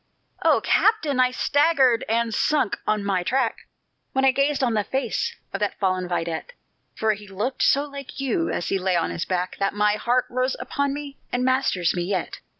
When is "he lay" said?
8.69-8.95